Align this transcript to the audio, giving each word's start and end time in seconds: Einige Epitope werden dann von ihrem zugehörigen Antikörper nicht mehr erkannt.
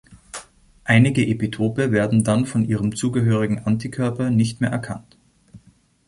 Einige 0.83 1.27
Epitope 1.27 1.91
werden 1.91 2.23
dann 2.23 2.47
von 2.47 2.65
ihrem 2.67 2.95
zugehörigen 2.95 3.59
Antikörper 3.65 4.31
nicht 4.31 4.59
mehr 4.59 4.71
erkannt. 4.71 5.15